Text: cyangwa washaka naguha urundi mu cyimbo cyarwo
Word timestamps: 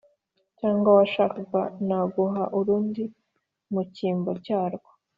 cyangwa 0.59 0.89
washaka 0.97 1.37
naguha 1.87 2.43
urundi 2.59 3.03
mu 3.73 3.81
cyimbo 3.93 4.31
cyarwo 4.45 4.89